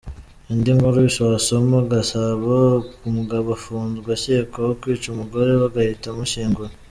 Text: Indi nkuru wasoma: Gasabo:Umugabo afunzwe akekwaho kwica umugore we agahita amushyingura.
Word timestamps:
Indi 0.51 0.71
nkuru 0.77 0.97
wasoma: 1.29 1.75
Gasabo:Umugabo 1.91 3.47
afunzwe 3.57 4.09
akekwaho 4.17 4.71
kwica 4.81 5.05
umugore 5.09 5.49
we 5.57 5.63
agahita 5.69 6.07
amushyingura. 6.11 6.71